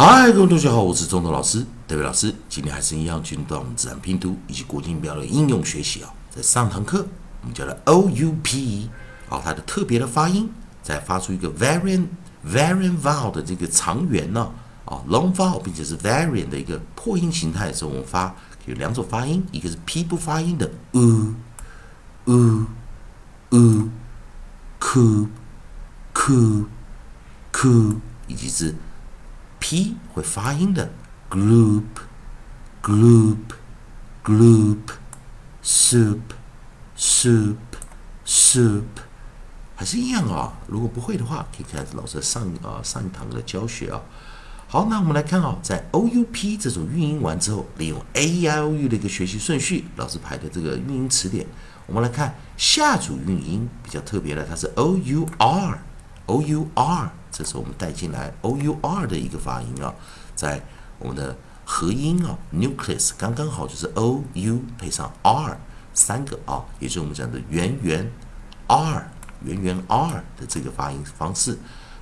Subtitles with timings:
[0.00, 2.32] 嗨，各位同学好，我是中头老师，德伟老师。
[2.48, 6.14] 今天还是一样进入到我们自然拼读以及国际音标的应用学习啊。
[6.30, 7.04] 在上堂课，
[7.40, 8.88] 我们教了 O U P
[9.28, 10.48] 啊，它的特别的发音，
[10.84, 12.06] 再发出一个 variant
[12.46, 14.48] variant vowel 的这个长元呢
[14.84, 18.32] 啊 long vowel，并且是 variant 的一个破音形态的时候，我们发
[18.66, 21.34] 有两种发音，一个是 P 不发音的 u
[22.26, 22.66] u
[23.50, 23.88] u
[24.78, 25.26] ku
[26.14, 26.66] ku
[27.52, 27.96] ku，
[28.28, 28.72] 以及是
[29.58, 30.90] P 会发音的
[31.30, 31.82] group
[32.82, 33.36] group
[34.24, 34.78] group
[35.62, 36.20] soup
[36.96, 37.56] soup
[38.26, 38.82] soup，
[39.76, 40.52] 还是一样啊。
[40.66, 44.00] 如果不会的话，可以看老师上啊上一堂的教学啊。
[44.70, 51.46] 好，那我们来看啊，在 O U P 这种运音完之后，利用 a i o u 的一个学习顺序，老师排的这个运音词典，
[51.86, 55.82] 我们来看下组运音比较特别的，它是 O U R
[56.28, 57.10] O U R。
[57.30, 59.94] 这是我们带进来 o u r 的一个发音啊，
[60.34, 60.60] 在
[60.98, 65.56] 我们的合音啊 nucleus 刚刚好就是 o u 配上 r
[65.94, 68.10] 三个啊，也就是我们讲的圆圆
[68.66, 69.08] r
[69.44, 71.56] 圆圆 r 的这个发音方式。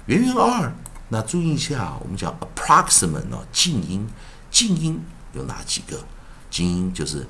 [0.07, 0.73] 圆圆 r，
[1.09, 4.09] 那注意一下，我们讲 approximate 啊，静音，
[4.51, 5.03] 静音
[5.35, 5.99] 有哪几个？
[6.49, 7.27] 静音就是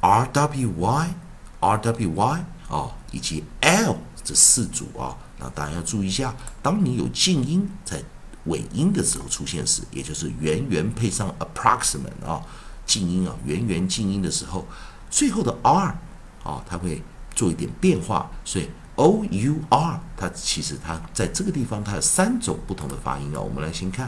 [0.00, 1.14] r w y
[1.60, 5.16] r w y 啊，以及 l 这四组啊。
[5.38, 8.02] 那当然要注意一下，当你有静音在
[8.44, 12.40] 尾音的时候出现时，也就是圆圆配上 approximate 啊，
[12.86, 14.64] 静音啊，圆圆静音的时候，
[15.10, 15.94] 最后的 r
[16.42, 17.02] 啊，它会
[17.34, 18.30] 做一点变化。
[18.44, 23.40] 所以 o u r 它其实它在这个地方它有三种不同的发音啊。
[23.40, 24.06] 我们来先看，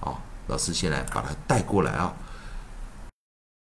[0.00, 0.14] 啊，
[0.46, 2.14] 老师先来把它带过来啊。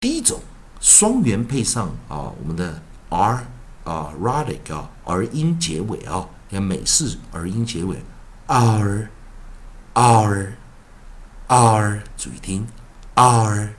[0.00, 0.40] 第一种
[0.80, 3.46] 双元配上啊，我们的 r。
[3.84, 8.02] 啊，radic 啊，儿音结尾啊，看美式儿音结尾
[8.46, 9.08] ，r，r，r，
[12.16, 12.66] 注意听
[13.14, 13.74] ，r，r，r，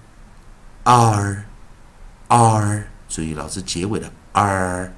[3.07, 4.91] 注意老师结尾的 r，r，r，r，r，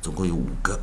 [0.00, 0.78] 总共有五个。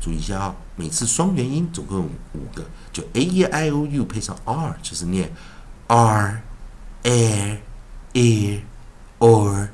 [0.00, 5.30] 注意一下啊，每次双元音总共五个，就 a e i o u 配上 r 就是念
[5.86, 6.42] r
[7.04, 7.58] air
[8.12, 8.60] air
[9.18, 9.68] or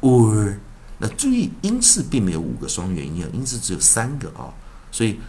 [0.00, 0.56] or。
[0.98, 4.52] 那注意音式并没有五个双元音啊，音式只有三个啊，
[4.90, 5.20] 所以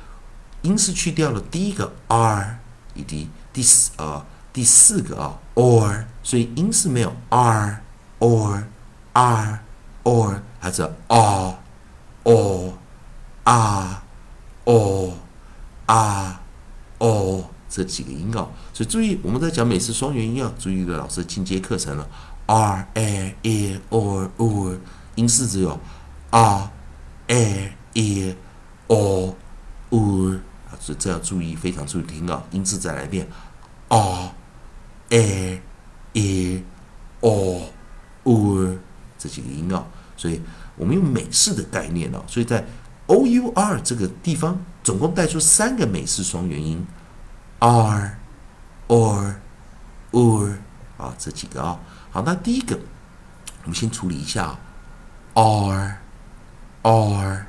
[0.64, 2.60] 音式去掉了第一个 r
[2.94, 7.82] 以及第四呃第四个啊 or，所以音式没有 r
[8.20, 8.64] or
[9.14, 9.64] r
[10.04, 11.56] or，还是 r
[12.24, 12.74] or
[13.44, 14.02] r。
[14.66, 15.14] 哦
[15.88, 16.42] 啊
[17.00, 22.08] 哦，这几个音啊，所以注意，我们在讲美式双元音啊，注意的老师进阶课程了
[22.46, 24.78] ，r a e o o，
[25.16, 25.80] 音式只有
[26.30, 26.70] r
[27.28, 28.36] a e
[28.88, 29.36] o
[29.90, 30.32] o，
[30.70, 33.28] 啊，所以这要注意，非常注意听啊，音质再来一遍
[33.90, 34.32] ，r
[35.10, 35.62] a
[36.14, 36.64] e
[37.22, 37.62] o
[38.24, 38.78] o，
[39.18, 39.84] 这几个音啊，
[40.16, 40.40] 所以
[40.76, 42.64] 我们用美式的概念哦，所以在。
[43.12, 46.88] O u r 这个地方总共带出三个美式双元音
[47.60, 48.18] ，r
[48.88, 49.36] or
[50.14, 50.54] or
[50.98, 51.78] 啊，这几个啊。
[52.10, 52.80] 好，那第一个
[53.64, 54.58] 我们先处理一下
[55.34, 55.98] ，r
[56.84, 57.48] r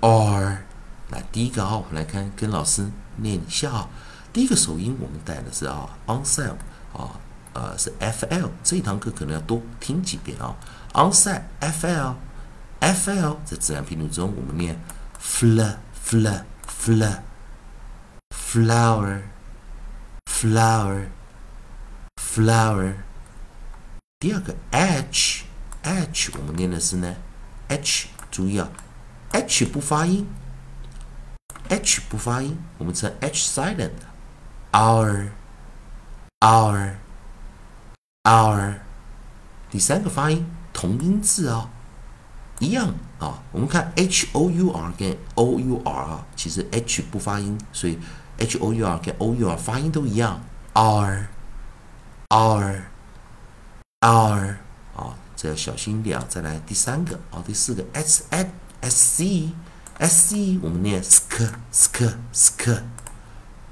[0.00, 0.64] r。
[1.10, 3.88] 那第一个啊，我们来看，跟老师念一下啊。
[4.32, 6.54] 第一个首音我们带的是啊，onside
[6.92, 7.18] 啊，
[7.52, 8.48] 呃是 f l。
[8.62, 10.54] 这一堂课可能要多听几遍啊
[10.92, 11.92] ，onside f l。
[11.92, 12.14] f l
[12.80, 14.80] fl 在自然拼读中，我们念
[15.20, 17.18] fl fl fl
[18.30, 19.22] flower
[20.30, 21.06] flower
[22.16, 22.94] flower。
[24.20, 25.44] 第二个 h
[25.82, 27.14] h 我们念的是呢
[27.68, 28.68] h，注意啊
[29.32, 30.26] ，h 不发音
[31.68, 33.92] ，h 不发音，我们称 h silent。
[34.72, 35.30] our
[36.40, 36.96] our
[38.24, 38.74] our。
[39.70, 41.70] 第三个发音同音字哦。
[42.60, 47.98] 一样啊，我们看 h o u r 跟 o u r 啊，其实 h 不发音，所以
[48.38, 50.40] h o u r 跟 o u r 发音都一样。
[50.72, 51.28] r
[52.28, 52.90] r
[54.00, 54.58] r
[54.94, 56.24] 啊，这要小心一点啊。
[56.28, 58.50] 再来第三个啊，第四个 s s
[58.80, 59.52] s c
[59.98, 62.82] s c，我们念 sk sk sk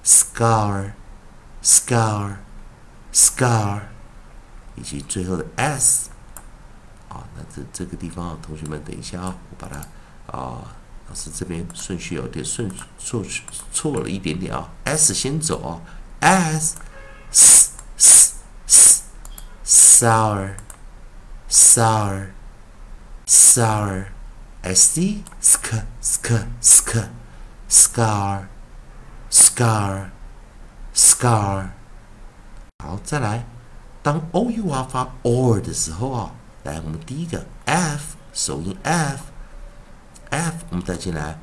[0.05, 0.93] scar
[1.62, 2.37] scar
[3.12, 3.81] scar，
[4.77, 6.11] 以及最后的 s，
[7.37, 9.79] 那这这个地方，同学们等一下啊，我把它
[10.37, 10.75] 啊，
[11.09, 13.23] 老师这边顺序有点顺错
[13.73, 15.81] 错了一点点啊，s 先走啊
[16.21, 16.77] ，S
[17.31, 18.35] S S
[18.67, 19.05] S
[19.65, 20.55] sour
[21.49, 22.29] sour
[23.27, 24.06] sour
[24.62, 27.05] S D sk sk sk
[27.69, 28.47] scar
[29.31, 30.11] scar
[30.94, 31.69] scar
[32.83, 33.44] 好，再来，
[34.03, 36.35] 当 o u r 发 or 的时候啊，
[36.67, 41.39] 来，我们第一个 f 首音 f，f 我们再进来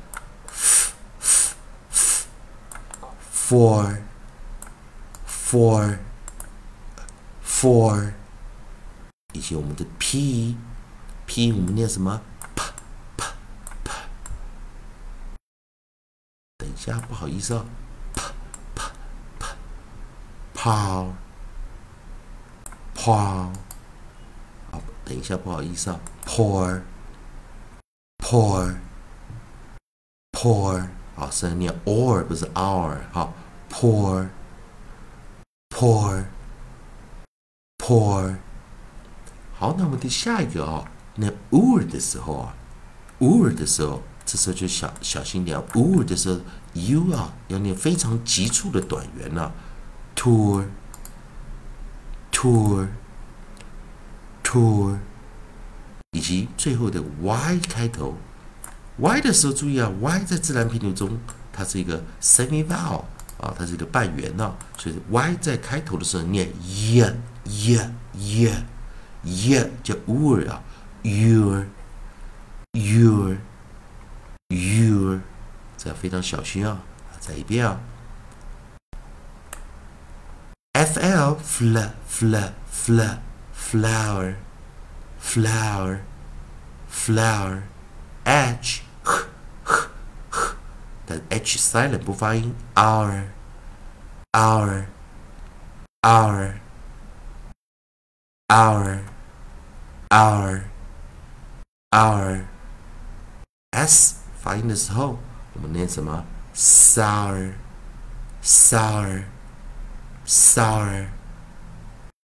[3.34, 4.02] ，for
[5.26, 8.12] four，four，
[9.32, 10.56] 以及我们的 p
[11.26, 12.20] p 我们念什么？
[16.58, 17.64] 等一下，不好意思哦。
[20.54, 21.10] pow
[22.94, 23.52] pow 好，
[25.04, 26.80] 等一下，不好意思啊，pour
[28.18, 28.74] pour
[30.32, 33.34] pour 好，声音念 or 不是 our 好
[33.70, 34.28] ，pour
[35.68, 36.24] pour
[37.78, 38.36] pour
[39.52, 42.54] 好，那我们的下一个啊，那 ur 的时候啊
[43.20, 46.40] ，ur 的时候，这时候就小小心点，ur 的时候
[46.72, 49.52] ，u 啊要念非常急促的短元呢
[50.16, 50.64] ，tour，tour。
[54.54, 54.96] tour，
[56.12, 58.16] 以及最后的 y 开头
[58.98, 61.18] ，y 的时候注意啊，y 在自然拼读中
[61.52, 63.04] 它是一个 semi vowel
[63.40, 67.12] 啊，它是一个半圆呢，所以 y 在开头的时候念 ye
[67.44, 68.52] ye ye
[69.24, 70.62] ye 叫 ur 啊
[71.02, 71.66] ，your
[72.72, 73.36] your
[74.48, 75.20] your，
[75.76, 76.80] 这要非常小心啊，
[77.18, 77.80] 再一遍啊。
[80.74, 82.36] fl fl fl
[82.72, 83.00] fl
[83.73, 84.35] flower
[85.19, 85.99] flower
[86.89, 87.63] flower
[88.23, 89.27] h h
[89.63, 89.89] h
[90.31, 90.55] h
[91.05, 93.25] 但 h silent 不发音 our
[94.31, 94.85] our
[96.01, 96.59] our
[98.47, 98.99] our
[100.09, 100.63] our
[101.91, 102.45] our
[103.71, 105.19] s 发音的时候，
[105.53, 106.25] 我们念什么？
[106.55, 107.53] sour
[108.41, 109.23] sour
[110.25, 111.07] sour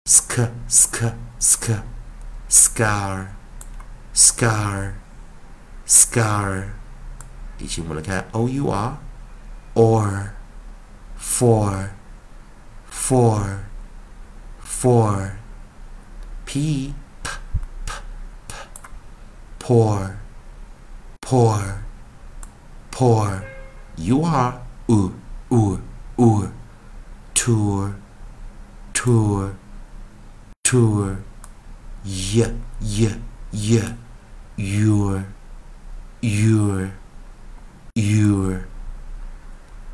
[0.08, 1.80] sk sk sk
[2.50, 3.28] scar
[4.14, 4.94] scar
[5.88, 6.70] scar
[7.58, 8.98] 以及我们来看 o u r
[9.76, 10.32] or
[11.18, 11.92] for
[12.92, 13.60] for
[14.62, 15.32] for
[16.46, 16.94] p
[17.24, 17.30] p
[17.86, 17.92] p
[18.48, 18.54] p
[19.58, 20.12] pour
[21.22, 21.62] pour
[22.92, 23.42] pour
[23.96, 25.14] you are u
[25.50, 25.80] u
[26.18, 26.50] u
[27.34, 27.94] tour,
[28.94, 29.56] tour,
[30.68, 31.18] tour,
[32.04, 32.52] yeah,
[32.82, 33.18] yeah,
[33.52, 33.96] yeah,
[34.56, 35.24] your,
[36.22, 36.92] your,
[37.94, 38.62] your，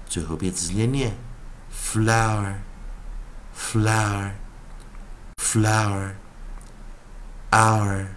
[0.07, 1.13] 最后别直接念
[1.71, 2.55] flower,
[3.53, 4.31] flower,
[5.37, 6.15] flower,
[7.51, 8.07] our,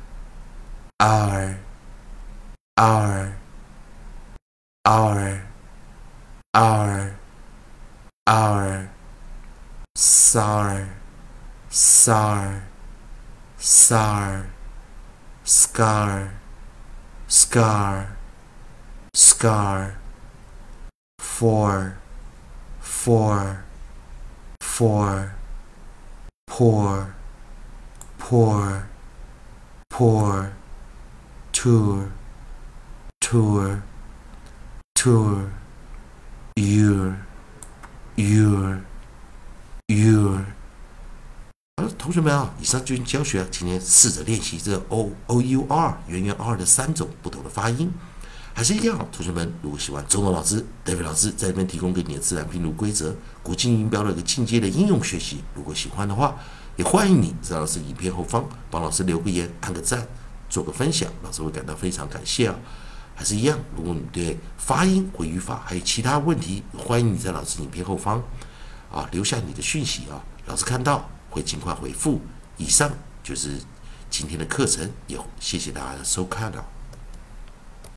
[0.98, 1.56] our,
[2.76, 3.32] our,
[4.84, 5.43] our,
[6.52, 7.14] our,
[8.26, 8.88] our
[9.94, 10.86] sour,
[11.79, 12.63] Sour,
[13.59, 14.47] sour,
[15.43, 16.33] scar,
[17.27, 18.17] scar,
[19.13, 19.99] scar,
[21.19, 21.99] for,
[22.79, 23.63] for,
[24.59, 25.35] for,
[26.47, 27.13] pour,
[28.17, 28.83] pour,
[29.91, 30.49] pour,
[31.51, 32.11] tour,
[33.21, 33.83] tour,
[34.95, 35.51] tour,
[36.55, 37.17] your,
[38.15, 38.83] your.
[39.87, 40.56] your，好，
[42.07, 47.92] 同学们啊，以上就是教学，今天试着练习这 o o u r 圆圆 r 的三种不同的发音，
[48.54, 49.06] 还是一样。
[49.11, 55.44] 同学们，如果喜欢，中文老师、David 老师在这边提供给你的自然拼读规则、国际音标的一个进阶的应用学习。
[55.54, 56.33] 如果喜欢的话，
[56.78, 60.07] 也欢迎你在老师影片后方帮老师留个言、按个赞、
[60.49, 62.56] 做个分享，老师会感到非常感谢啊。
[63.16, 68.23] 还是一样，如果你对发音或语法还有其他问题，欢迎你在老师影片后方。
[68.90, 72.19] 啊，留下你的讯息啊，老师看到会尽快回复。
[72.57, 72.91] 以上
[73.21, 73.59] 就是
[74.09, 76.65] 今天的课程，也谢谢大家的收看了。